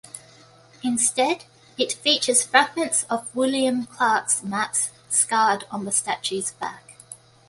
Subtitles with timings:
[0.81, 1.45] Instead,
[1.77, 6.95] it features fragments of William Clark's maps "scarred" on the statue's back.